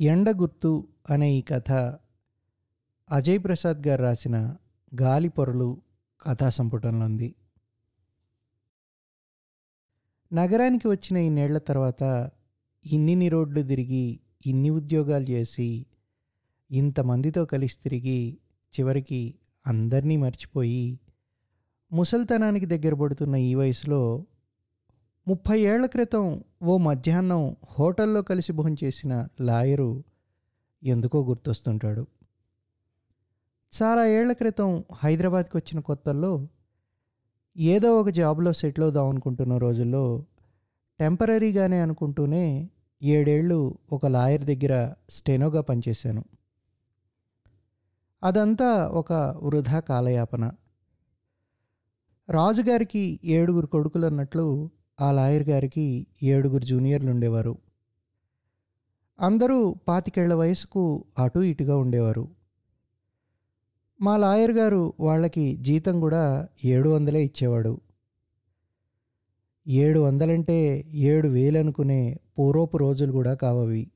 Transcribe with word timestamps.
ఎండగుర్తు 0.00 0.88
అనే 1.10 1.32
ఈ 1.32 1.40
కథ 1.42 1.72
అజయ్ 3.10 3.44
ప్రసాద్ 3.44 3.88
గారు 3.88 4.02
రాసిన 4.02 4.56
గాలి 5.00 5.28
పొరలు 5.28 5.82
కథా 6.22 6.50
సంపుటంలో 6.50 7.04
ఉంది. 7.04 7.34
నగరానికి 10.32 10.88
వచ్చిన 10.88 11.16
ఇన్నేళ్ళ 11.16 11.58
తర్వాత 11.58 12.30
ఇన్నిన్ని 12.86 13.28
రోడ్లు 13.28 13.62
తిరిగి 13.62 14.20
ఇన్ని 14.46 14.70
ఉద్యోగాలు 14.70 15.30
చేసి 15.30 15.86
ఇంతమందితో 16.70 17.44
కలిసి 17.44 17.78
తిరిగి 17.82 18.38
చివరికి 18.74 19.34
అందరినీ 19.66 20.16
మర్చిపోయి 20.16 21.00
ముసల్తనానికి 21.92 22.66
దగ్గర 22.66 22.94
పడుతున్న 22.94 23.34
ఈ 23.34 23.54
వయసులో 23.54 24.26
ముప్పై 25.28 25.60
ఏళ్ళ 25.60 25.86
క్రితం 25.86 26.44
ఓ 26.62 26.76
మధ్యాహ్నం 26.76 27.56
హోటల్లో 27.70 28.22
కలిసి 28.22 28.52
భోంచేసిన 28.52 29.28
లాయరు 29.40 30.04
ఎందుకో 30.84 31.24
గుర్తొస్తుంటాడు. 31.24 32.06
చాలా 33.82 34.06
ఏళ్ళ 34.06 34.32
క్రితం 34.32 34.84
హైదరాబాద్కి 34.94 35.56
వచ్చిన 35.56 35.80
కొత్తల్లో 35.80 36.46
ఏదో 37.56 38.00
ఒక 38.00 38.08
జాబ్లో 38.08 38.52
సెటిల్ 38.52 38.82
అవుదాం 38.82 39.08
అనుకుంటున్న 39.08 39.56
రోజుల్లో 39.56 40.24
టెంపరీగానే 41.00 41.80
అనుకుంటూనే 41.80 42.70
ఏడేళ్ళు 43.02 43.78
ఒక 43.92 44.06
లాయర్ 44.06 44.44
దగ్గర 44.44 44.94
స్టెనోగా 45.10 45.60
పనిచేశాను. 45.60 46.24
అదంతా 48.22 48.88
ఒక 48.88 49.12
వృధా 49.12 49.80
కాలయాపన. 49.80 50.52
రాజుగారికి 52.30 53.20
ఏడుగురు 53.24 53.66
కొడుకులు 53.66 54.06
అన్నట్లు 54.06 54.70
ఆ 55.00 55.12
లాయర్ 55.12 55.48
గారికి 55.48 56.06
ఏడుగురు 56.22 56.64
జూనియర్లు 56.64 57.10
ఉండేవారు. 57.10 57.58
అందరూ 59.20 59.74
పాతికేళ్ళ 59.88 60.34
వయసుకు 60.34 61.04
అటు 61.18 61.38
ఇటుగా 61.38 61.76
ఉండేవారు. 61.76 62.28
మా 64.00 64.16
లాయర్ 64.16 64.50
గారు 64.50 64.92
వాళ్ళకి 65.00 65.56
జీతం 65.56 66.00
కూడా 66.00 66.48
ఏడు 66.64 66.88
వందలే 66.88 67.24
ఇచ్చేవాడు. 67.24 67.80
ఏడు 69.68 70.00
వందలంటే 70.00 70.84
ఏడు 70.94 71.28
వేలు 71.28 71.58
అనుకునే 71.58 72.20
పూర్వపు 72.38 72.76
రోజులు 72.76 73.12
కూడా 73.12 73.34
కావవి. 73.34 73.90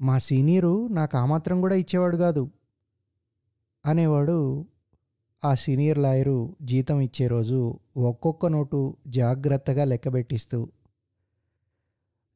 మా 0.00 0.18
సీనియరు 0.18 0.88
నాకు 0.88 1.16
ఆ 1.16 1.24
మాత్రం 1.24 1.60
కూడా 1.60 1.74
ఇచ్చేవాడు 1.74 2.16
కాదు 2.16 2.50
అనేవాడు 3.86 4.66
ఆ 5.44 5.54
సీనియర్ 5.54 5.98
లాయరు 5.98 6.56
జీతం 6.62 7.00
ఇచ్చే 7.00 7.26
రోజు 7.26 7.78
ఒక్కొక్క 7.96 8.46
నోటు 8.46 8.96
జాగ్రత్తగా 9.06 9.84
లెక్కబెట్టిస్తూ 9.84 10.68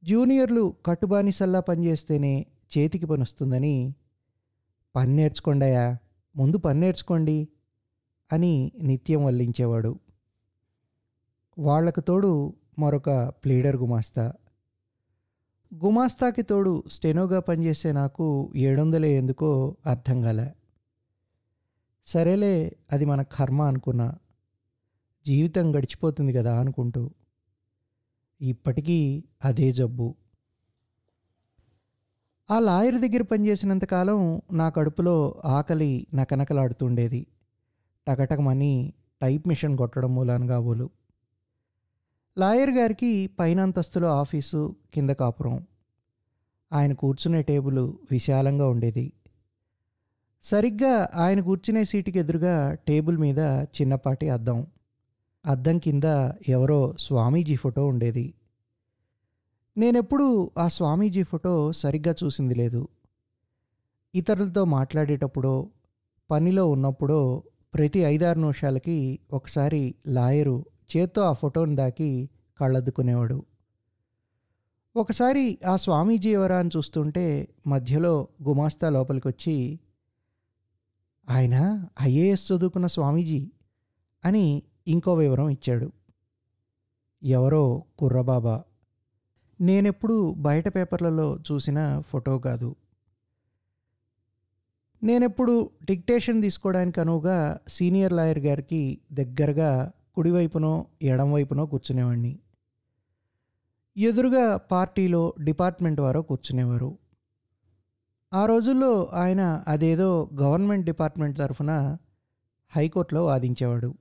జూనియర్లు 0.05 0.75
కట్టుబానిసల్లా 0.87 1.61
పనిచేస్తేనే 1.61 2.47
చేతికి 2.79 3.07
పనుస్తుందని 3.07 3.95
పని 4.97 5.17
నేర్చుకోండాయా 5.17 5.99
ముందు 6.37 6.57
పని 6.57 6.81
నేర్చుకోండి 6.81 7.49
అని 8.33 8.73
నిత్యం 8.83 9.25
వల్లించేవాడు. 9.25 9.99
వాళ్ళకు 11.59 12.01
తోడు 12.01 12.55
మరొక 12.79 13.11
ప్లీడర్ 13.45 13.77
గుమాస్తా. 13.77 14.33
గుమాస్తాకి 15.85 16.43
తోడు 16.43 16.85
స్టెనోగా 16.91 17.41
పనిచేసే 17.41 17.93
నాకు 17.93 18.53
ఏడొందలే 18.57 19.17
ఎందుకో 19.17 19.77
అర్థం 19.87 20.23
కాలే 20.23 20.55
సరేలే 22.09 22.77
అది 22.93 23.05
మన 23.05 23.23
కర్మ 23.23 23.63
అనుకున్నా. 23.63 24.15
జీవితం 25.27 25.77
గడిచిపోతుంది 25.77 26.33
కదా 26.33 26.61
అనుకుంటూ. 26.61 27.11
ఇప్పటికీ 28.41 29.25
అదే 29.45 29.73
జబ్బు. 29.73 30.15
ఆ 32.51 32.59
లాయర్ 32.59 32.95
దగ్గర 32.95 33.23
పనిచేసినంతకాలం 33.23 34.43
నా 34.53 34.69
కడుపులో 34.69 35.43
ఆకలి 35.45 36.07
నకనకలాడుతుండేది. 36.15 37.27
టకటకమని 38.09 38.93
టైప్ 39.23 39.49
మిషన్ 39.49 39.77
కొట్టడం 39.77 40.15
మూలానగా 40.15 40.49
కాబోలు 40.49 40.91
లాయర్ 42.39 42.71
గారికి 42.71 43.27
పైన 43.27 43.61
అంతస్తులో 43.61 44.09
ఆఫీసు 44.09 44.77
కింద 44.95 45.11
కాపురం. 45.11 45.67
ఆయన 46.73 46.93
కూర్చునే 46.93 47.43
టేబుల్ 47.43 47.93
విశాలంగా 48.11 48.69
ఉండేది. 48.69 49.13
సరిగ్గా 50.43 51.09
ఆయన 51.15 51.41
కూర్చునే 51.41 51.85
సీటుకి 51.85 52.19
ఎదురుగా 52.19 52.75
టేబుల్ 52.75 53.19
మీద 53.19 53.39
చిన్నపాటి 53.65 54.31
అద్దం. 54.31 54.67
అద్దం 55.47 55.79
కింద 55.79 56.31
ఎవరో 56.49 56.95
స్వామీజీ 56.99 57.57
ఫోటో 57.57 57.87
ఉండేది. 57.87 58.35
నేనెప్పుడు 59.79 60.51
ఆ 60.59 60.69
స్వామీజీ 60.69 61.23
ఫోటో 61.23 61.73
సరిగ్గా 61.73 62.15
చూసింది 62.25 62.55
లేదు. 62.55 62.89
ఇతరులతో 64.15 64.65
మాట్లాడేటప్పుడో 64.65 65.69
పనిలో 66.31 66.71
ఉన్నప్పుడో 66.71 67.43
ప్రతి 67.75 67.99
ఐదారు 67.99 68.41
నిమిషాలకి 68.41 69.19
ఒకసారి 69.33 69.95
లాయరు 70.07 70.65
చేత్తో 70.97 71.23
ఆ 71.23 71.33
ఫోటోని 71.33 71.77
దాకి 71.77 72.29
కళ్ళద్దుకునేవాడు. 72.61 73.45
ఒకసారి 74.97 75.59
ఆ 75.67 75.77
స్వామీజీ 75.77 76.31
ఎవరా 76.31 76.59
అని 76.59 76.71
చూస్తుంటే 76.77 77.49
మధ్యలో 77.67 78.29
గుమాస్తా 78.43 78.91
లోపలికొచ్చి 78.91 79.81
ఆయన 81.31 81.87
ఐఏఎస్ 82.03 82.53
చదువుకున్న 82.53 82.87
స్వామీజీ 82.87 83.51
అని 84.25 84.63
ఇంకో 84.89 85.15
వివరం 85.15 85.49
ఇచ్చాడు. 85.49 85.93
ఎవరో 87.23 87.85
కుర్రబాబా. 87.99 88.63
నేనెప్పుడు 89.61 90.35
బయట 90.35 90.77
పేపర్లలో 90.77 91.39
చూసిన 91.53 92.03
ఫోటో 92.07 92.39
కాదు. 92.39 92.77
నేనెప్పుడు 95.03 95.71
డిక్టేషన్ 95.85 96.43
తీసుకోవడానికి 96.43 97.01
అనువుగా 97.01 97.59
సీనియర్ 97.69 98.13
లాయర్ 98.13 98.39
గారికి 98.39 98.99
దగ్గరగా 99.13 99.93
కుడివైపునో 100.15 100.87
ఎడంవైపునో 101.03 101.67
కూర్చునేవాడిని 101.67 102.39
ఎదురుగా 103.97 104.57
పార్టీలో 104.57 105.35
డిపార్ట్మెంట్ 105.45 106.01
వారో 106.01 106.23
కూర్చునేవారు. 106.23 106.99
ఆ 108.33 108.47
రోజుల్లో 108.47 109.05
ఆయన 109.07 109.65
అదేదో 109.69 110.31
గవర్నమెంట్ 110.41 110.87
డిపార్ట్మెంట్ 110.87 111.39
తరఫున 111.39 111.97
హైకోర్టులో 112.77 113.25
వాదించేవాడు. 113.25 113.95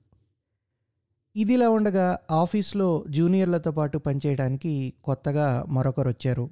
ఇదిలా 1.36 1.68
ఉండగా 1.68 2.18
ఆఫీస్లో 2.30 3.04
జూనియర్లతో 3.10 3.70
పాటు 3.70 3.98
పనిచేయడానికి 3.98 4.92
కొత్తగా 5.04 5.64
మరొకరు 5.68 6.08
వచ్చారు 6.08 6.50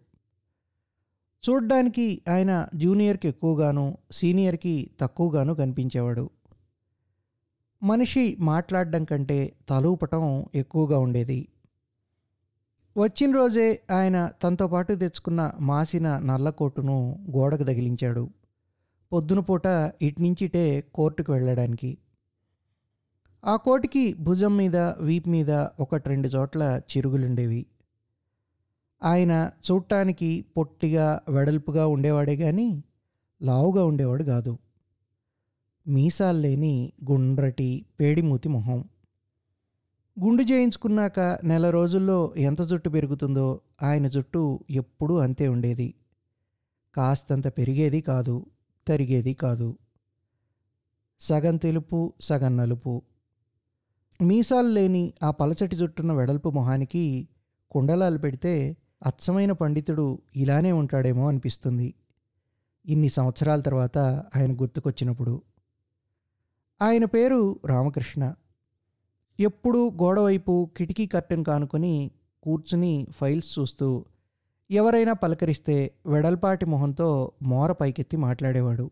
చూడ్డానికి 1.45 2.23
ఆయన 2.29 2.69
జూనియర్కి 2.75 3.29
ఎక్కువగాను 3.29 3.99
సీనియర్కి 4.13 4.91
తక్కువగాను 5.01 5.55
కనిపించేవాడు. 5.55 6.31
మనిషి 7.83 8.37
మాట్లాడడం 8.41 9.05
కంటే 9.05 9.53
తలూపటం 9.69 10.47
ఎక్కువగా 10.55 10.99
ఉండేది. 10.99 11.49
వచ్చిన 12.99 13.31
రోజే 13.31 13.81
ఆయన 13.91 14.31
తనతో 14.43 14.67
పాటు 14.69 14.95
తెచ్చుకున్న 14.95 15.53
మాసిన 15.61 16.19
నల్లకోటును 16.19 17.27
గోడకు 17.37 17.63
తగిలించాడు. 17.63 18.31
పొద్దున 19.13 19.41
పూట 19.41 19.63
ఇట్నుంచిటే 20.03 20.81
కోర్టుకు 20.95 21.33
వెళ్ళడానికి. 21.33 21.99
ఆ 23.45 23.57
కోటికి 23.57 24.15
భుజం 24.15 24.57
మీద 24.57 24.77
వీప్ 24.77 25.29
మీద 25.29 25.51
ఒకటి 25.81 26.09
రెండు 26.09 26.29
చోట్ల 26.29 26.81
చిరుగులుండేవి. 26.97 27.67
ఆయన 29.03 29.51
చూడటానికి 29.73 30.45
పొట్టిగా 30.57 31.21
వెడల్పుగా 31.29 31.87
ఉండేవాడే 31.87 32.37
కానీ 32.37 32.85
లావుగా 33.43 33.85
ఉండేవాడు 33.85 34.25
కాదు. 34.25 34.59
మీసాలు 35.89 36.39
లేని 36.39 36.93
గుండ్రటి 37.11 37.85
పేడిమూతి 38.01 38.49
మొహం. 38.49 38.85
గుండు 40.25 40.43
చేయించుకున్నాక 40.43 41.21
నెల 41.21 41.71
రోజుల్లో 41.71 42.35
ఎంత 42.37 42.63
జుట్టు 42.63 42.89
పెరుగుతుందో 42.89 43.61
ఆయన 43.83 44.09
జుట్టు 44.09 44.65
ఎప్పుడూ 44.71 45.17
అంతే 45.17 45.49
ఉండేది. 45.49 45.95
కాస్తంత 46.97 47.49
పెరిగేది 47.49 48.01
కాదు 48.01 48.47
తరిగేది 48.89 49.35
కాదు. 49.35 49.79
సగం 51.21 51.57
తెలుపు 51.57 52.13
సగం 52.21 52.57
నలుపు. 52.57 53.03
మీసాలు 54.23 54.69
లేని 54.69 55.13
ఆ 55.23 55.31
పలచటి 55.31 55.77
జుట్టున్న 55.77 56.13
వెడల్పు 56.13 56.51
మొహానికి 56.51 57.29
కుండలాలు 57.71 58.19
పెడితే 58.19 58.77
అచ్చమైన 59.07 59.53
పండితుడు 59.53 60.19
ఇలానే 60.37 60.73
ఉంటాడేమో 60.73 61.29
అనిపిస్తుంది. 61.29 61.95
ఇన్ని 62.87 63.09
సంవత్సరాల 63.09 63.61
తర్వాత 63.61 63.99
ఆయన 64.37 64.53
గుర్తుకొచ్చినప్పుడు. 64.53 65.43
ఆయన 66.83 67.05
పేరు 67.05 67.61
రామకృష్ణ. 67.67 68.35
ఎప్పుడూ 69.41 69.91
గోడవైపు 69.91 70.71
కిటికీ 70.77 71.07
కర్టెన్ 71.07 71.45
కానుకొని 71.45 72.11
కూర్చుని 72.43 73.07
ఫైల్స్ 73.17 73.59
చూస్తూ 73.59 74.05
ఎవరైనా 74.71 75.13
పలకరిస్తే 75.13 75.95
వెడల్పాటి 76.07 76.65
మొహంతో 76.65 77.33
మోర 77.43 77.73
పైకెత్తి 77.73 78.17
మాట్లాడేవాడు. 78.17 78.91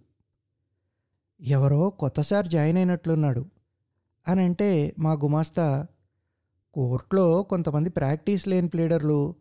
ఎవరో 1.41 1.91
కొత్తసారి 1.91 2.49
జాయిన్ 2.49 2.79
అయినట్లున్నాడు 2.79 3.47
అని 4.29 4.43
అంటే 4.43 4.95
మా 4.99 5.13
గుమాస్తా 5.13 5.87
కోర్టులో 6.75 7.43
కొంతమంది 7.43 7.91
ప్రాక్టీస్ 7.91 8.49
లేని 8.49 8.69
ప్లేడర్లు 8.69 9.35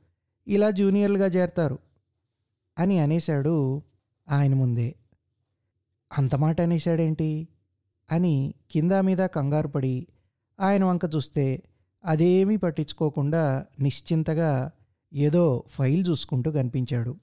ఇలా 0.48 0.72
జూనియర్లుగా 0.72 1.26
చేరతారు 1.26 1.80
అని 2.80 3.00
అనేశాడు 3.00 3.82
ఆయన 4.32 4.54
ముందే. 4.54 4.96
అంత 6.18 6.36
మాట 6.36 6.62
అనేశాడేంటి? 6.62 7.48
అని 8.12 8.54
కింద 8.72 8.92
మీద 8.92 9.18
కంగారు 9.18 9.68
పడి 9.68 10.08
ఆయన 10.60 10.84
వంక 10.84 11.02
చూస్తే 11.16 11.64
అదేమీ 12.06 12.58
పట్టించుకోకుండా 12.58 13.66
నిశ్చింతగా 13.82 14.72
ఏదో 15.14 15.64
ఫైల్ 15.68 16.08
చూసుకుంటూ 16.10 16.52
కనిపించాడు. 16.52 17.16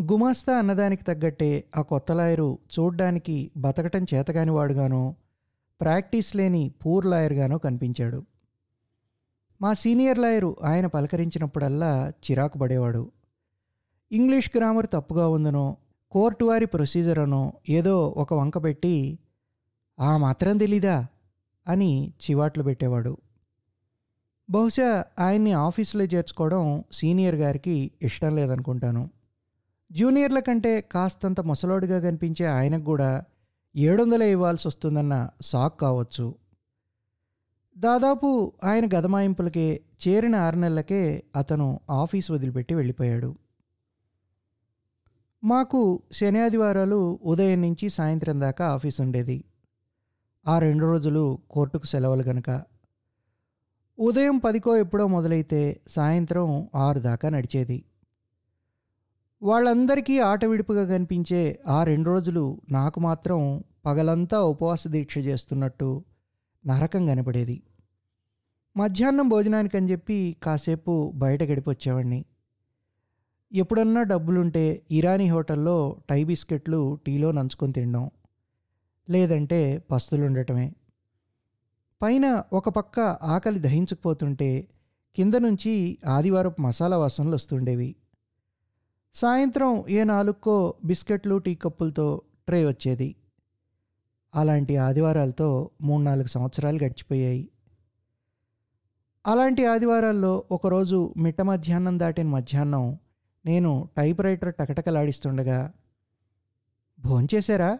గుమాస్తా 0.00 0.58
అన్నదానికి 0.58 1.04
తగ్గట్టే 1.04 1.64
ఆ 1.76 1.82
కొత్త 1.82 2.12
లాయరు 2.12 2.58
చూడ్డానికి 2.78 3.50
బతకటం 3.56 4.06
చేతగాని 4.14 4.50
వాడుగానో 4.50 5.14
ప్రాక్టీస్ 5.80 6.36
లేని 6.36 6.72
పూర్ 6.86 7.06
లాయర్గానో 7.06 7.58
కనిపించాడు. 7.58 8.24
మా 9.62 9.72
సీనియర్ 9.72 10.18
లాయరు 10.18 10.56
ఆయన 10.62 10.86
పలకరించినప్పుడల్లా 10.86 12.12
చిరాకు 12.24 12.58
పడేవాడు. 12.58 13.10
ఇంగ్లీష్ 14.12 14.50
గ్రామర్ 14.56 14.86
తప్పుగా 14.92 15.28
ఉందనో 15.28 15.76
కోర్టు 16.10 16.44
వారి 16.44 16.66
ప్రొసీజర్ 16.66 17.18
అనో 17.18 17.52
ఏదో 17.68 18.08
ఒక 18.08 18.34
వంక 18.34 18.64
పెట్టి 18.64 19.18
ఆ 20.00 20.16
మాత్రం 20.16 20.58
తెలీదా? 20.58 21.06
అని 21.68 22.12
చివాట్లు 22.24 22.62
పెట్టేవాడు. 22.62 23.16
బహుశా 24.50 25.04
ఆయన్ని 25.18 25.52
ఆఫీసులో 25.52 26.04
చేర్చుకోవడం 26.04 26.84
సీనియర్ 26.92 27.34
గారికి 27.34 27.90
ఇష్టం 28.02 28.36
లేదనుకుంటాను. 28.36 29.10
జూనియర్ల 29.92 30.38
కంటే 30.38 30.80
కాస్తంత 30.80 31.40
ముసలోడిగా 31.40 32.00
కనిపించే 32.00 32.46
ఆయనకు 32.46 32.84
కూడా 32.84 33.24
ఏడు 33.76 34.02
వందలే 34.02 34.30
ఇవ్వాల్సి 34.30 34.68
వస్తుందన్న 34.68 35.28
సాక్ 35.42 35.80
కావచ్చు. 35.80 36.34
దాదాపు 37.78 38.52
ఆయన 38.64 38.86
గదమాయింపులకే 38.86 39.80
చేరిన 40.08 40.36
ఆరు 40.36 40.56
నెలలకే 40.56 41.22
అతను 41.36 41.80
ఆఫీస్ 41.90 42.30
వదిలిపెట్టి 42.30 42.74
వెళ్ళిపోయాడు. 42.74 43.36
మాకు 45.44 46.02
శని 46.12 46.40
ఆదివారాలు 46.40 47.18
ఉదయం 47.22 47.62
నుంచి 47.62 47.88
సాయంత్రం 47.88 48.40
దాకా 48.40 48.66
ఆఫీస్ 48.66 49.00
ఉండేది 49.00 49.44
ఆ 50.48 50.58
రెండు 50.58 50.84
రోజులు 50.84 51.38
కోర్టుకు 51.50 51.86
సెలవులు 51.86 52.22
గనక. 52.22 52.62
ఉదయం 53.98 54.38
పదికో 54.38 54.76
ఎప్పుడో 54.76 55.06
మొదలైతే 55.06 55.80
సాయంత్రం 55.88 56.68
ఆరు 56.74 56.98
దాకా 56.98 57.28
నడిచేది. 57.28 57.84
వాళ్ళందరికీ 59.42 60.18
ఆట 60.18 60.44
విడుపుగా 60.44 60.84
కనిపించే 60.84 61.62
ఆ 61.66 61.84
రెండు 61.84 62.10
రోజులు 62.10 62.60
నాకు 62.70 63.00
మాత్రం 63.00 63.64
పగలంతా 63.86 64.42
ఉపవాస 64.42 64.88
దీక్ష 64.88 65.18
చేస్తున్నట్టు 65.18 66.04
నరకం 66.66 67.06
కనపడేది. 67.06 67.62
మధ్యాహ్నం 68.76 69.28
భోజనానికని 69.28 69.90
చెప్పి 69.90 70.36
కాసేపు 70.42 71.12
బయట 71.14 71.42
గడిపొచ్చేవాడిని 71.42 72.24
ఎప్పుడన్నా 73.52 74.02
డబ్బులుంటే 74.02 74.82
ఇరానీ 74.90 75.28
హోటల్లో 75.28 75.96
టై 76.10 76.24
బిస్కెట్లు 76.24 76.98
టీలో 77.06 77.32
నంచుకొని 77.32 77.72
తినడం. 77.72 78.10
లేదంటే 79.10 79.78
పస్తులుండటమే 79.78 80.74
పైన 82.02 82.42
ఒక 82.52 82.68
పక్క 82.68 83.00
ఆకలి 83.00 83.58
దహించుకుపోతుంటే 83.58 84.68
కింద 85.16 85.34
నుంచి 85.34 85.98
ఆదివారపు 86.06 86.62
మసాలా 86.62 86.98
వాసనలు 86.98 87.34
వస్తుండేవి. 87.34 87.96
సాయంత్రం 89.14 89.84
ఏ 89.88 90.04
నాలుగుకో 90.04 90.74
బిస్కెట్లు 90.84 91.38
టీ 91.38 91.54
కప్పులతో 91.54 92.22
ట్రే 92.46 92.66
వచ్చేది. 92.66 93.16
అలాంటి 94.34 94.76
ఆదివారాలతో 94.76 95.70
మూడు 95.82 96.02
నాలుగు 96.02 96.26
సంవత్సరాలు 96.26 96.76
గడిచిపోయాయి. 96.76 97.48
అలాంటి 99.26 99.66
ఆదివారాల్లో 99.66 100.44
ఒకరోజు 100.50 101.14
మిట్ట 101.16 101.40
మధ్యాహ్నం 101.40 101.98
దాటిన 101.98 102.26
మధ్యాహ్నం 102.26 102.98
నేను 103.46 103.88
టైప్ 103.96 104.20
రైటర్ 104.20 104.54
టకటకలాడిస్తుండగా 104.54 105.72
భోంచేశారా? 107.04 107.78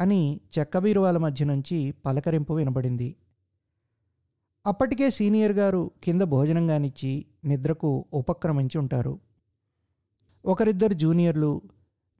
అని 0.00 0.40
చెక్క 0.58 0.78
బీరువాల 0.78 1.16
మధ్య 1.18 1.44
నుంచి 1.44 1.94
పలకరింపు 2.06 2.54
వినబడింది. 2.54 3.16
అప్పటికే 4.66 5.10
సీనియర్ 5.10 5.52
గారు 5.52 5.90
కింద 6.04 6.22
భోజనం 6.22 6.66
కానిచ్చి 6.66 7.24
నిద్రకు 7.44 8.04
ఉపక్రమించి 8.12 8.78
ఉంటారు. 8.78 9.18
ఒకరిద్దరు 10.44 10.94
జూనియర్లు 10.94 11.62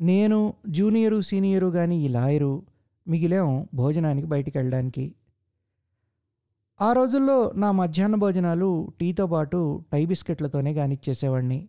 నేను 0.00 0.54
జూనియరు 0.68 1.20
సీనియరు 1.20 1.66
కానీ 1.66 2.04
ఈ 2.04 2.08
లాయరు 2.08 2.62
మిగిలాం 3.08 3.68
భోజనానికి 3.74 4.26
బయటికి 4.26 4.58
వెళ్ళడానికి. 4.58 5.14
ఆ 6.80 6.92
రోజుల్లో 6.92 7.52
నా 7.56 7.72
మధ్యాహ్న 7.72 8.14
భోజనాలు 8.14 8.92
టీతో 9.00 9.26
పాటు 9.26 9.84
టై 9.92 10.06
బిస్కెట్లతోనే 10.06 10.74
కానిచ్చేసేవాడిని 10.74 11.68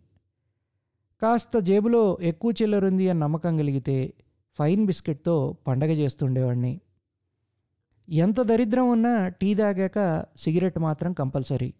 కాస్త 1.22 1.58
జేబులో 1.58 2.18
ఎక్కువ 2.20 2.52
చిల్లరుంది 2.62 3.08
అని 3.08 3.20
నమ్మకం 3.20 3.56
కలిగితే 3.56 4.14
ఫైన్ 4.58 4.86
బిస్కెట్తో 4.86 5.56
పండగ 5.66 5.86
చేస్తుండేవాడిని. 5.86 6.80
ఎంత 8.08 8.40
దరిద్రం 8.40 8.90
ఉన్నా 8.90 9.28
టీ 9.28 9.54
తాగాక 9.54 10.26
సిగరెట్ 10.36 10.78
మాత్రం 10.78 11.12
కంపల్సరీ. 11.12 11.74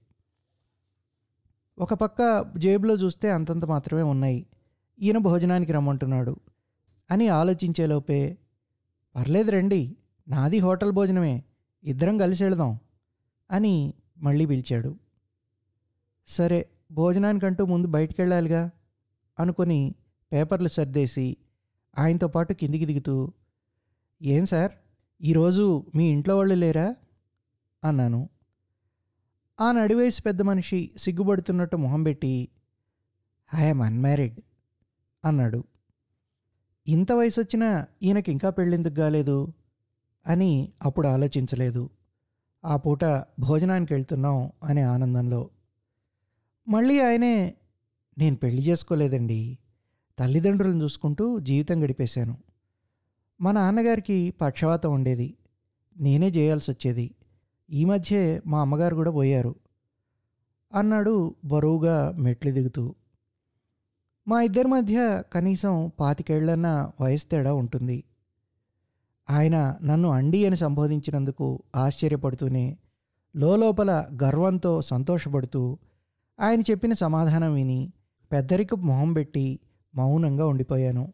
ఒక 1.79 1.95
పక్క 1.95 2.53
జేబులో 2.59 2.95
చూస్తే 2.95 3.31
అంతంత 3.31 3.65
మాత్రమే 3.65 4.03
ఉన్నాయి. 4.03 4.47
ఈయన 4.99 5.19
భోజనానికి 5.19 5.73
రమ్మంటున్నాడు. 5.73 6.37
అని 7.11 7.29
ఆలోచించేలోపే 7.29 8.39
పర్లేదు 9.17 9.51
రండి 9.51 9.97
నాది 10.29 10.59
హోటల్ 10.59 10.93
భోజనమే 10.93 11.45
ఇద్దరం 11.85 12.19
కలిసి 12.19 12.45
వెళదాం 12.45 12.79
అని 13.51 13.95
మళ్ళీ 14.19 14.47
పిలిచాడు. 14.47 14.99
సరే 16.27 16.69
భోజనానికంటూ 16.93 17.65
ముందు 17.65 17.87
బయటికి 17.87 18.21
వెళ్ళాలిగా 18.21 18.71
అనుకొని 19.41 19.95
పేపర్లు 20.33 20.69
సర్దేసి 20.69 21.37
ఆయనతో 21.99 22.29
పాటు 22.29 22.53
కిందికి 22.53 22.85
దిగుతూ 22.85 23.33
ఏం 24.23 24.45
సార్? 24.45 24.73
ఈరోజు 25.23 25.87
మీ 25.95 26.11
ఇంట్లో 26.11 26.37
వాళ్ళు 26.37 26.55
లేరా? 26.55 26.95
అన్నాను. 27.85 28.29
ఆ 29.61 29.73
నడివేసి 29.73 30.23
పెద్ద 30.23 30.43
మనిషి 30.43 30.91
సిగ్గుపడుతున్నట్టు 30.97 31.77
మొహం 31.77 32.03
పెట్టి 32.03 32.49
ఐఎమ్ 33.55 33.81
అన్మ్యారీడ్ 33.81 34.41
అన్నాడు. 35.25 35.65
ఇంత 36.89 37.13
వయసు 37.13 37.41
వచ్చినా 37.41 37.87
ఈయనకి 38.03 38.33
ఇంకా 38.33 38.51
పెళ్ళెందుకు 38.51 38.95
కాలేదు 38.95 39.53
అని 40.27 40.73
అప్పుడు 40.83 41.09
ఆలోచించలేదు. 41.09 41.91
ఆ 42.65 42.77
పూట 42.77 43.05
భోజనానికి 43.39 43.95
వెళ్తున్నాం 43.95 44.53
అనే 44.65 44.83
ఆనందంలో. 44.83 45.51
మళ్ళీ 46.69 47.01
ఆయనే 47.01 47.55
నేను 48.19 48.37
పెళ్ళి 48.37 48.63
చేసుకోలేదండి. 48.63 49.59
తల్లిదండ్రులను 50.23 50.83
చూసుకుంటూ 50.83 51.41
జీవితం 51.41 51.85
గడిపేశాను. 51.85 52.37
మా 53.41 53.53
నాన్నగారికి 53.53 54.31
పక్షవాతం 54.31 54.93
ఉండేది. 54.93 55.37
నేనే 56.01 56.29
చేయాల్సి 56.29 56.71
వచ్చేది 56.71 57.15
ఈ 57.71 57.85
మధ్యే 57.85 58.43
మా 58.47 58.61
అమ్మగారు 58.61 58.95
కూడా 58.95 59.11
పోయారు. 59.11 59.55
అన్నాడు 60.75 61.35
బరువుగా 61.45 62.15
మెట్లు 62.19 62.51
దిగుతూ. 62.51 62.95
మా 64.29 64.43
ఇద్దరి 64.43 64.69
మధ్య 64.69 65.23
కనీసం 65.33 65.93
పాతికేళ్ళన్న 66.01 66.91
వయసు 67.01 67.27
తేడా 67.27 67.55
ఉంటుంది. 67.55 68.05
ఆయన 69.31 69.77
నన్ను 69.83 70.09
అండి 70.09 70.47
అని 70.47 70.57
సంబోధించినందుకు 70.57 71.63
ఆశ్చర్యపడుతూనే 71.77 72.79
లోపల 73.37 74.09
గర్వంతో 74.23 74.83
సంతోషపడుతూ 74.83 75.79
ఆయన 76.41 76.61
చెప్పిన 76.61 76.93
సమాధానం 76.93 77.55
విని 77.55 77.93
పెద్దరికి 78.33 78.77
మొహం 78.77 79.13
పెట్టి 79.13 79.61
మౌనంగా 79.95 80.47
ఉండిపోయాను. 80.47 81.13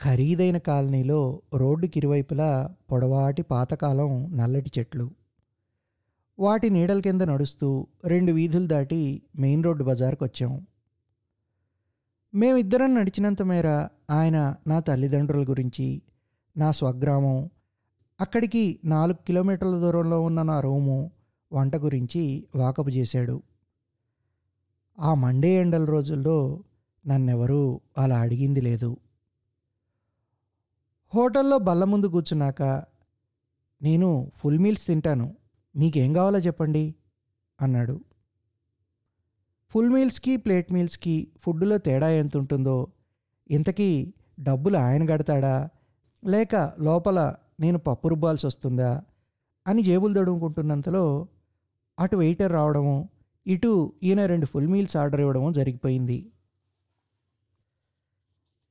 ఖరీదైన 0.00 0.58
కాలనీలో 0.58 1.42
రోడ్డుకి 1.54 1.98
ఇరువైపులా 1.98 2.74
పొడవాటి 2.92 3.42
పాతకాలం 3.42 4.36
నల్లటి 4.36 4.70
చెట్లు. 4.78 5.10
వాటి 6.38 6.70
నీడల 6.70 7.00
కింద 7.00 7.22
నడుస్తూ 7.22 7.86
రెండు 8.04 8.32
వీధులు 8.32 8.66
దాటి 8.66 9.22
మెయిన్ 9.38 9.64
రోడ్డు 9.64 9.84
బజార్కు 9.84 10.24
వచ్చాం 10.24 10.66
మేమిద్దరం 12.34 12.94
నడిచినంత 12.94 13.42
మేర 13.42 13.68
ఆయన 14.10 14.54
నా 14.66 14.80
తల్లిదండ్రుల 14.80 15.44
గురించి 15.44 16.02
నా 16.56 16.70
స్వగ్రామం 16.70 17.50
అక్కడికి 18.20 18.80
నాలుగు 18.84 19.24
కిలోమీటర్ల 19.26 19.80
దూరంలో 19.80 20.22
ఉన్న 20.22 20.42
నా 20.42 20.60
రూము 20.60 21.10
వంట 21.52 21.76
గురించి 21.76 22.46
వాకపు 22.56 22.88
చేశాడు. 22.88 23.42
ఆ 25.00 25.14
మండే 25.14 25.50
ఎండల 25.54 25.84
రోజుల్లో 25.84 26.62
నన్నెవరూ 27.06 27.80
అలా 27.98 28.20
అడిగింది 28.20 28.60
లేదు. 28.60 28.96
హోటల్లో 31.12 31.58
బల్ల 31.58 31.84
ముందు 31.84 32.06
కూర్చున్నాక 32.06 32.62
నేను 33.82 34.32
ఫుల్ 34.36 34.58
మీల్స్ 34.58 34.86
తింటాను 34.86 35.36
మీకేం 35.76 36.12
కావాలో 36.12 36.38
చెప్పండి 36.38 36.94
అన్నాడు. 37.60 38.00
ఫుల్ 39.74 39.90
మీల్స్కి 39.90 40.36
ప్లేట్ 40.36 40.72
మీల్స్కి 40.72 41.32
ఫుడ్లో 41.44 41.78
తేడా 41.78 42.08
ఎంత 42.10 42.36
ఉంటుందో 42.36 42.86
ఇంతకీ 43.50 44.14
డబ్బులు 44.40 44.76
ఆయన 44.76 45.06
కడతాడా 45.06 45.70
లేక 46.24 46.74
లోపల 46.80 47.34
నేను 47.60 47.78
పప్పు 47.78 48.08
రుబ్బాల్సి 48.08 48.46
వస్తుందా 48.46 49.02
అని 49.66 49.82
జేబులు 49.82 50.14
దడుముకుంటున్నంతలో 50.14 51.26
అటు 51.98 52.16
వెయిటర్ 52.16 52.52
రావడము 52.52 53.08
ఇటు 53.50 53.92
ఈయన 54.02 54.26
రెండు 54.26 54.46
ఫుల్ 54.46 54.66
మీల్స్ 54.66 54.96
ఆర్డర్ 54.96 55.20
ఇవ్వడం 55.20 55.52
జరిగిపోయింది. 55.52 56.32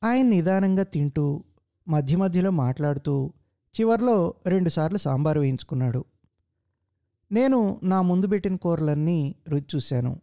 ఆయన 0.04 0.28
నిదానంగా 0.28 0.84
తింటూ 0.84 1.44
మధ్య 1.88 2.18
మధ్యలో 2.18 2.52
మాట్లాడుతూ 2.52 3.34
చివర్లో 3.80 4.34
రెండుసార్లు 4.48 4.98
సాంబారు 4.98 5.40
వేయించుకున్నాడు. 5.40 6.06
నేను 7.32 7.80
నా 7.84 8.02
ముందు 8.02 8.28
పెట్టిన 8.28 8.56
కూరలన్నీ 8.56 9.36
రుచి 9.50 9.66
చూశాను. 9.76 10.22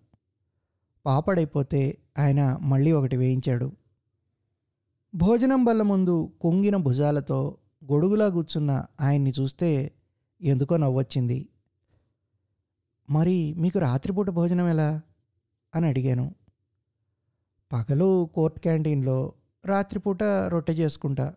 పాపడైపోతే 1.07 1.99
ఆయన 2.19 2.59
మళ్ళీ 2.63 2.93
ఒకటి 2.93 3.17
వేయించాడు. 3.17 3.73
భోజనం 5.15 5.65
బల్ల 5.65 5.83
ముందు 5.83 6.33
కొంగిన 6.41 6.77
భుజాలతో 6.77 7.57
గొడుగులా 7.93 8.29
కూర్చున్న 8.29 8.85
ఆయన్ని 9.01 9.33
చూస్తే 9.41 9.93
ఎందుకో 10.43 10.77
నవ్వొచ్చింది. 10.77 11.49
మరి 13.11 13.55
మీకు 13.55 13.79
రాత్రిపూట 13.79 14.31
భోజనం 14.31 14.69
ఎలా? 14.69 15.01
అని 15.75 15.87
అడిగాను. 15.87 16.35
పగలు 17.73 18.31
కోర్ట్ 18.35 18.61
క్యాంటీన్లో 18.61 19.33
రాత్రిపూట 19.67 20.23
రొట్టె 20.23 20.73
చేసుకుంటా 20.73 21.35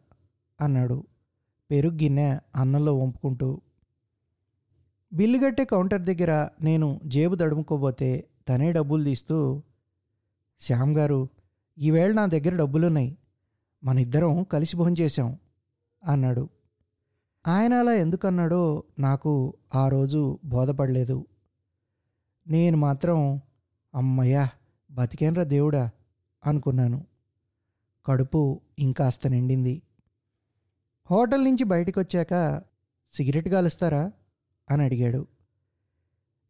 అన్నాడు. 0.62 1.04
పెరుగు 1.72 1.94
గిన్నె 1.94 2.40
అన్నంలో 2.56 2.98
వంపుకుంటూ. 2.98 3.62
బిల్లు 5.14 5.38
కట్టే 5.38 5.66
కౌంటర్ 5.66 6.02
దగ్గర 6.02 6.50
నేను 6.62 7.00
జేబు 7.06 7.36
తడుముకోబోతే 7.36 8.28
తనే 8.50 8.72
డబ్బులు 8.72 9.04
తీస్తూ 9.04 9.64
శ్యామ్ 10.62 10.98
గారు 10.98 11.30
ఈవేళ 11.80 12.12
నా 12.12 12.26
దగ్గర 12.26 12.56
డబ్బులున్నాయి. 12.56 13.18
మన 13.84 14.00
ఇద్దరం 14.00 14.44
కలిసి 14.44 14.78
భోంచేశాం 14.78 15.38
అన్నాడు. 16.04 16.50
ఆయన 17.48 17.74
అలా 17.74 17.94
ఎందుకన్నాడో 17.94 18.84
నాకు 19.00 19.54
ఆ 19.76 19.88
రోజు 19.88 20.40
బోధపడలేదు. 20.46 21.26
నేను 22.50 22.78
మాత్రం 22.78 23.42
అమ్మయ్యా 23.96 24.50
బతికేనరా 24.92 25.44
దేవుడా 25.44 25.90
అనుకున్నాను. 26.46 27.06
కడుపు 28.06 28.62
ఇంకాస్త 28.80 29.28
నిండింది. 29.28 29.82
హోటల్ 31.12 31.44
నుంచి 31.44 31.64
బయటకు 31.64 32.00
వచ్చాక 32.00 32.62
సిగరెట్ 33.14 33.50
కాలుస్తారా 33.50 34.12
అని 34.70 34.84
అడిగాడు. 34.84 35.28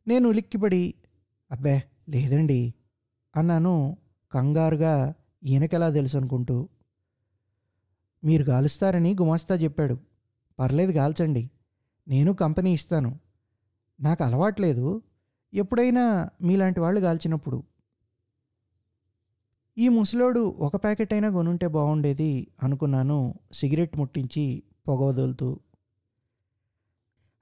నేను 0.07 0.29
ఉలిక్కిపడి 0.29 0.93
అబ్బే 1.51 1.83
లేదండి 2.09 2.73
అన్నాను 3.35 3.97
కంగారుగా 4.31 5.13
ఈయనకెలా 5.43 5.89
తెలుసు 5.89 6.17
అనుకుంటూ. 6.17 6.69
మీరు 8.23 8.43
గాలుస్తారని 8.43 9.13
గుమాస్తా 9.13 9.55
చెప్పాడు. 9.55 9.99
పర్లేదు 10.59 10.91
గాల్చండి. 10.91 11.49
నేను 12.07 12.33
కంపెనీ 12.33 12.73
ఇస్తాను. 12.73 13.19
నాకు 14.01 14.23
అలవాట్లేదు. 14.23 15.01
ఎప్పుడైనా 15.53 16.29
మీలాంటి 16.41 16.79
వాళ్ళు 16.79 17.01
కాల్చినప్పుడు 17.01 17.63
ఈ 19.77 19.87
ముసలోడు 19.87 20.39
ఒక 20.39 20.75
ప్యాకెట్ 20.75 21.13
అయినా 21.13 21.29
కొనుంటే 21.29 21.67
బాగుండేది 21.67 22.47
అనుకున్నాను. 22.63 23.33
సిగరెట్ 23.53 23.97
ముట్టించి 23.97 24.63
పొగ 24.87 25.07
వదులుతూ. 25.07 25.59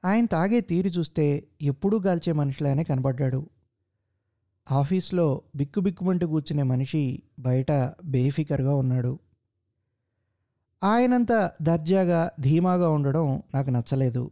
ఆయన 0.06 0.26
తాగే 0.26 0.62
తీరు 0.62 0.88
చూస్తే 0.88 1.48
ఎప్పుడూ 1.62 2.00
గాల్చే 2.00 2.34
మనిషిలానే 2.34 2.84
కనబడ్డాడు. 2.84 3.50
ఆఫీస్లో 4.72 5.42
బిక్కుబిక్కుమంటూ 5.56 6.28
కూర్చునే 6.28 6.64
మనిషి 6.64 7.24
బయట 7.40 7.72
బేఫికర్గా 8.06 8.76
ఉన్నాడు. 8.76 9.20
ఆయనంత 10.84 11.52
దర్జాగా 11.62 12.32
ధీమాగా 12.42 12.90
ఉండడం 12.90 13.44
నాకు 13.54 13.70
నచ్చలేదు. 13.70 14.32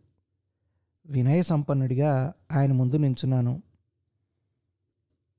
వినయ 1.10 1.44
సంపన్నుడిగా 1.44 2.32
ఆయన 2.52 2.72
ముందు 2.72 2.96
నించున్నాను 2.96 3.62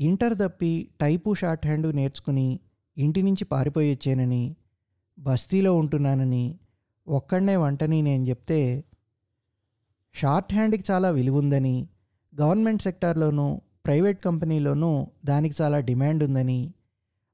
ఇంటర్ 0.00 0.38
తప్పి 0.38 0.88
టైపు 1.00 1.34
షార్ట్ 1.34 1.66
హ్యాండ్ 1.66 1.96
నేర్చుకుని 1.96 2.60
ఇంటి 2.98 3.22
నుంచి 3.22 3.44
పారిపోయి 3.44 3.94
వచ్చానని 3.94 4.56
బస్తీలో 5.18 5.74
ఉంటున్నానని 5.74 6.58
ఒక్కడనే 7.08 7.56
వంటని 7.56 8.02
నేను 8.02 8.28
చెప్తే 8.28 8.84
షార్ట్ 10.14 10.54
హ్యాండ్కి 10.54 10.92
చాలా 10.92 11.10
విలువ 11.10 11.38
ఉందని 11.38 11.88
గవర్నమెంట్ 12.40 12.82
సెక్టార్లోనూ 12.82 13.60
ప్రైవేట్ 13.84 14.24
కంపెనీలోనూ 14.24 15.06
దానికి 15.24 15.62
చాలా 15.62 15.80
డిమాండ్ 15.80 16.24
ఉందని 16.24 16.72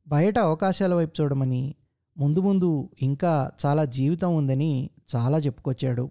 బయట 0.08 0.38
అవకాశాల 0.38 0.94
వైపు 0.94 1.22
చూడమని 1.22 1.74
ముందు 2.18 2.40
ముందు 2.40 2.90
ఇంకా 3.02 3.50
చాలా 3.66 3.84
జీవితం 3.84 4.36
ఉందని 4.36 4.90
చాలా 5.16 5.38
చెప్పుకొచ్చాడు. 5.38 6.10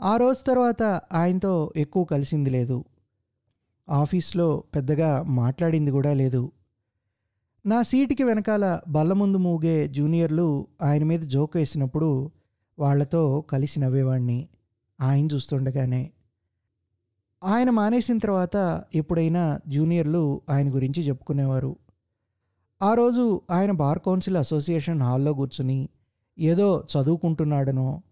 ఆ 0.00 0.16
రోజు 0.16 0.44
తర్వాత 0.46 0.82
ఆయనతో 1.12 1.72
ఎక్కువ 1.76 2.04
కలిసింది 2.04 2.50
లేదు. 2.50 2.84
ఆఫీస్లో 3.90 4.64
పెద్దగా 4.74 5.22
మాట్లాడింది 5.22 5.90
కూడా 5.90 6.12
లేదు. 6.12 6.52
నా 7.66 7.82
సీటుకి 7.82 8.24
వెనకాల 8.24 8.80
బల్ల 8.88 9.12
ముందు 9.12 9.38
మూగే 9.38 9.88
జూనియర్లు 9.88 10.66
ఆయన 10.82 11.04
మీద 11.04 11.20
జోక్ 11.20 11.56
వేసినప్పుడు 11.56 12.30
వాళ్ళతో 12.78 13.40
కలిసి 13.40 13.80
నవ్వేవాడిని 13.80 14.48
ఆయన 15.00 15.26
చూస్తుండగానే 15.26 16.10
ఆయన 17.44 17.70
మానేసిన 17.70 18.18
తర్వాత 18.18 18.84
ఎప్పుడైనా 18.94 19.60
జూనియర్లు 19.68 20.40
ఆయన 20.50 20.74
గురించి 20.74 21.02
చెప్పుకునేవారు. 21.02 21.76
ఆ 22.82 22.94
రోజు 22.94 23.40
ఆయన 23.50 23.70
బార్ 23.70 23.98
కౌన్సిల్ 23.98 24.36
అసోసియేషన్ 24.36 25.02
హాల్లో 25.02 25.34
కూర్చుని 25.34 25.88
ఏదో 26.38 26.84
చదువుకుంటున్నాడనో 26.96 28.02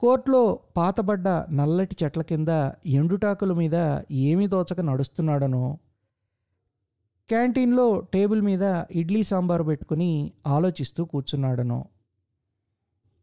కోర్టులో 0.00 0.58
పాతబడ్డ 0.76 1.28
నల్లటి 1.28 1.96
చెట్ల 2.04 2.22
కింద 2.22 2.48
ఎండుటాకుల 2.86 3.52
మీద 3.52 4.00
ఏమీ 4.10 4.46
తోచక 4.46 4.80
నడుస్తున్నాడనో 4.80 5.78
క్యాంటీన్లో 7.28 8.00
టేబుల్ 8.00 8.42
మీద 8.42 8.62
ఇడ్లీ 8.90 9.24
సాంబారు 9.24 9.64
పెట్టుకుని 9.64 10.32
ఆలోచిస్తూ 10.46 11.04
కూర్చున్నాడనో. 11.04 11.84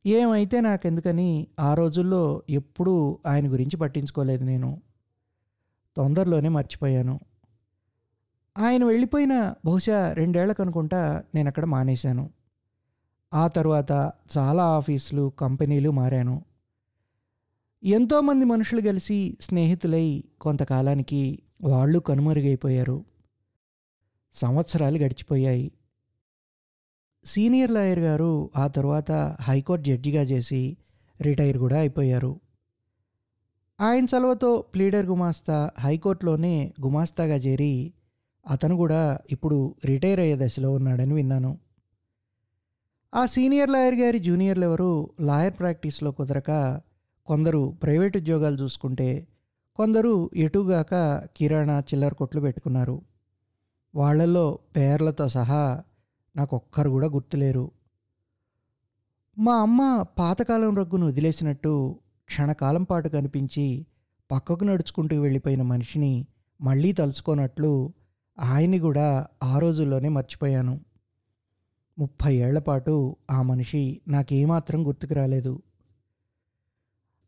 ఏమైతే 0.06 0.62
నాకెందుకని 0.62 1.48
ఆ 1.60 1.74
రోజుల్లో 1.74 2.44
ఎప్పుడూ 2.50 3.20
ఆయన 3.28 3.52
గురించి 3.52 3.78
పట్టించుకోలేదు 3.78 4.44
నేను. 4.44 4.82
తొందరలోనే 5.98 6.50
మర్చిపోయాను. 6.50 7.20
ఆయన 8.58 8.86
వెళ్ళిపోయిన 8.86 9.54
బహుశా 9.66 10.14
రెండేళ్ళకు 10.14 10.62
అనుకుంటా 10.62 11.24
నేను 11.36 11.48
అక్కడ 11.48 11.66
మానేశాను. 11.66 12.30
ఆ 13.34 13.48
తర్వాత 13.48 14.12
చాలా 14.38 14.64
ఆఫీసులు 14.64 15.34
కంపెనీలు 15.40 15.90
మారాను. 15.90 16.46
ఎంతోమంది 17.86 18.46
మనుషులు 18.46 18.82
కలిసి 18.82 19.38
స్నేహితులై 19.42 20.24
కొంతకాలానికి 20.42 21.40
వాళ్ళు 21.64 22.00
కనుమరుగైపోయారు. 22.00 23.06
సంవత్సరాలు 24.34 24.98
గడిచిపోయాయి. 24.98 25.72
సీనియర్ 27.26 27.72
లాయర్ 27.72 28.00
గారు 28.00 28.50
ఆ 28.58 28.68
తర్వాత 28.68 29.12
హైకోర్టు 29.42 29.86
జడ్జిగా 29.86 30.22
చేసి 30.22 30.78
రిటైర్ 31.22 31.58
కూడా 31.58 31.80
అయిపోయారు. 31.80 32.40
ఆయన 33.82 34.06
చలవతో 34.06 34.62
ప్లీడర్ 34.62 35.06
గుమాస్తా 35.06 35.72
హైకోర్టులోనే 35.80 36.74
గుమాస్తాగా 36.82 37.36
చేరి 37.36 37.94
అతను 38.50 38.76
కూడా 38.76 39.20
ఇప్పుడు 39.32 39.76
రిటైర్ 39.86 40.20
అయ్యే 40.20 40.46
దశలో 40.46 40.72
ఉన్నాడని 40.72 41.14
విన్నాను. 41.14 41.60
ఆ 43.16 43.26
సీనియర్ 43.26 43.70
లాయర్ 43.70 43.96
గారి 43.96 44.20
జూనియర్లు 44.20 44.66
ఎవరు 44.66 45.10
లాయర్ 45.22 45.54
ప్రాక్టీస్లో 45.60 46.12
కుదరక 46.12 46.82
కొందరు 47.26 47.78
ప్రైవేట్ 47.84 48.18
ఉద్యోగాలు 48.18 48.64
చూసుకుంటే 48.64 49.28
కొందరు 49.76 50.30
ఎటుగాక 50.36 51.24
కిరాణా 51.38 51.80
చిల్లర 51.80 52.14
కొట్లు 52.14 52.42
పెట్టుకున్నారు. 52.42 53.02
వాళ్ళల్లో 53.96 54.60
పేర్లతో 54.76 55.30
సహా 55.30 55.84
నాకు 56.36 56.56
ఒక్కరు 56.56 56.90
కూడా 56.90 57.08
గుర్తులేరు. 57.08 57.72
మా 59.38 59.56
అమ్మ 59.56 60.06
పాతకాలం 60.18 60.76
రగ్గును 60.76 61.08
వదిలేసినట్టు 61.08 62.00
క్షణకాలం 62.26 62.84
పాటు 62.84 63.10
కనిపించి 63.10 63.86
పక్కకు 64.32 64.64
నడుచుకుంటూ 64.64 65.22
వెళ్ళిపోయిన 65.22 65.62
మనిషిని 65.62 66.28
మళ్ళీ 66.62 66.92
తలుచుకోనట్లు 66.92 67.94
ఆయన్ని 68.40 68.80
కూడా 68.80 69.28
ఆ 69.44 69.60
రోజుల్లోనే 69.60 70.10
మర్చిపోయాను. 70.10 70.80
ముప్పై 72.00 72.36
ఏళ్ళ 72.36 72.60
పాటు 72.60 73.16
ఆ 73.32 73.42
మనిషి 73.42 74.02
నాకేమాత్రం 74.08 74.88
గుర్తుకు 74.88 75.14
రాలేదు. 75.14 75.62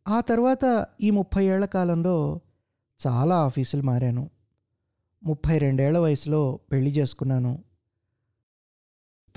ఆ 0.07 0.21
తర్వాత 0.21 0.87
ఈ 1.01 1.09
ముప్పై 1.09 1.45
ఏళ్ళ 1.45 1.65
కాలంలో 1.65 2.41
చాలా 3.07 3.35
ఆఫీసులు 3.35 3.81
మారాను. 3.81 4.29
ముప్పై 5.23 5.57
రెండేళ్ళ 5.57 5.97
వయసులో 5.97 6.59
పెళ్ళి 6.71 6.91
చేసుకున్నాను. 6.91 7.63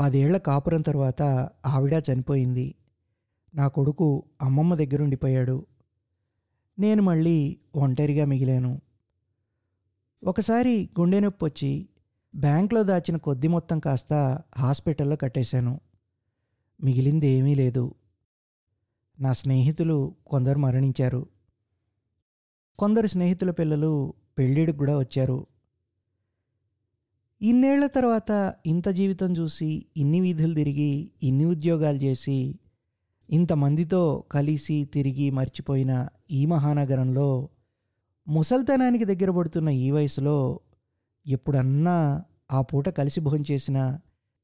పదేళ్ళ 0.00 0.37
కాపురం 0.37 0.83
తర్వాత 0.83 1.23
ఆవిడ 1.67 2.03
చనిపోయింది. 2.12 2.75
నా 3.55 3.69
కొడుకు 3.69 4.25
అమ్మమ్మ 4.43 4.75
దగ్గరుండిపోయాడు 4.75 5.67
నేను 6.79 7.03
మళ్ళీ 7.03 7.59
ఒంటరిగా 7.77 8.25
మిగిలాను. 8.25 8.81
ఒకసారి 10.27 10.91
గుండె 11.00 11.21
నొప్పి 11.21 11.45
వచ్చి 11.45 11.89
బ్యాంక్లో 12.35 12.83
దాచిన 12.83 13.17
కొద్ది 13.17 13.49
మొత్తం 13.49 13.79
కాస్త 13.79 14.39
హాస్పిటల్లో 14.59 15.17
కట్టేశాను. 15.17 15.81
మిగిలింది 16.83 17.27
ఏమీ 17.27 17.55
లేదు. 17.55 17.95
నా 19.21 19.33
స్నేహితులు 19.33 20.15
కొందరు 20.27 20.59
మరణించారు. 20.59 21.27
కొందరు 22.79 23.07
స్నేహితుల 23.07 23.50
పిల్లలు 23.50 24.15
పెళ్ళిడికి 24.39 24.79
కూడా 24.79 24.99
వచ్చారు. 24.99 25.47
ఇన్నేళ్ళ 27.43 27.87
తర్వాత 27.87 28.55
ఇంత 28.67 28.89
జీవితం 28.89 29.33
చూసి 29.33 29.87
ఇన్ని 29.97 30.21
వీధులు 30.21 30.55
తిరిగి 30.55 31.11
ఇన్ని 31.23 31.45
ఉద్యోగాలు 31.45 31.97
చేసి 31.97 32.59
ఇంతమందితో 33.31 34.25
కలిసి 34.33 34.85
తిరిగి 34.85 35.31
మర్చిపోయిన 35.31 36.09
ఈ 36.31 36.47
మహానగరంలో 36.47 37.49
ముసల్తనానికి 38.29 39.05
దగ్గర 39.05 39.31
పడుతున్న 39.31 39.69
ఈ 39.69 39.91
వయసులో 39.91 40.61
ఎప్పుడన్నా 41.27 42.25
ఆ 42.53 42.61
పూట 42.61 42.89
కలిసి 42.89 43.21
భోంచేసిన 43.21 43.99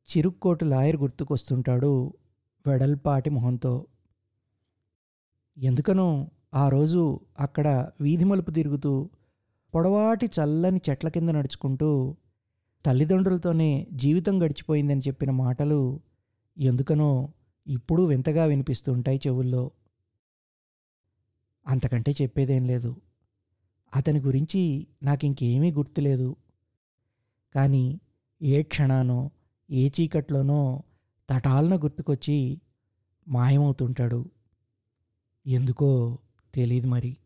చిరుక్కోటు 0.09 0.64
లాయర్ 0.64 0.97
గుర్తుకొస్తుంటాడు 0.97 2.12
వెడల్పాటి 2.66 3.30
మొహంతో. 3.30 3.87
ఎందుకనో 5.58 6.30
ఆ 6.54 6.68
రోజు 6.68 7.20
అక్కడ 7.40 7.90
వీధి 8.00 8.25
మలుపు 8.25 8.50
తిరుగుతూ 8.50 9.10
పొడవాటి 9.75 10.26
చల్లని 10.26 10.80
చెట్ల 10.90 11.08
కింద 11.08 11.28
నడుచుకుంటూ 11.28 12.16
తల్లిదండ్రులతోనే 12.86 13.86
జీవితం 13.92 14.42
గడిచిపోయిందని 14.42 15.00
చెప్పిన 15.00 15.30
మాటలు 15.30 16.00
ఎందుకనో 16.58 17.28
ఇప్పుడు 17.66 18.02
వింతగా 18.02 18.44
వినిపిస్తుంటాయి 18.44 19.20
చెవుల్లో. 19.26 19.70
అంతకంటే 21.66 22.14
చెప్పేదేం 22.22 22.64
లేదు. 22.64 22.96
అతని 23.96 24.20
గురించి 24.20 24.86
నాకు 25.02 25.26
ఇంకేమీ 25.26 25.72
గుర్తులేదు. 25.72 26.36
కానీ 27.54 28.00
ఏ 28.42 28.62
క్షణానో 28.62 29.30
ఏ 29.70 29.90
చీకట్లోనో 30.00 30.82
తటాలన 31.30 31.82
గుర్తుకొచ్చి 31.82 32.60
మాయమవుతుంటాడు. 33.28 34.30
ఎందుకో 35.47 36.19
తెలియదు 36.55 36.87
మరి. 36.87 37.17